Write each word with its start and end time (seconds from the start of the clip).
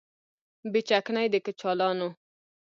بې 0.71 0.81
چکنۍ 0.89 1.27
د 1.31 1.35
کچالانو 1.45 2.09